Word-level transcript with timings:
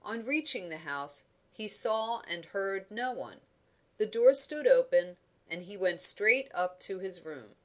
On 0.00 0.24
reaching 0.24 0.70
the 0.70 0.78
house, 0.78 1.24
he 1.52 1.68
saw 1.68 2.22
and 2.22 2.46
heard 2.46 2.90
no 2.90 3.12
one; 3.12 3.42
the 3.98 4.06
door 4.06 4.32
stood 4.32 4.66
open, 4.66 5.18
and 5.50 5.64
he 5.64 5.76
went 5.76 6.00
straight 6.00 6.50
up 6.54 6.80
to 6.80 6.98
his 6.98 7.26
room. 7.26 7.56